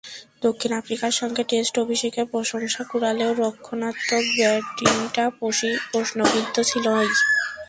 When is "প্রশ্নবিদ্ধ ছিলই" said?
5.91-7.09